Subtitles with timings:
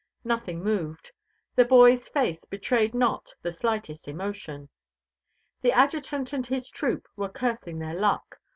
[0.23, 1.11] Nothing moved;
[1.53, 4.67] the boy's face betrayed not the slightest emotion.
[5.61, 8.39] The Adjutant and his troop were cursing their luck.